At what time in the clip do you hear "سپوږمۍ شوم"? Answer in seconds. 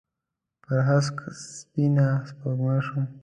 2.27-3.05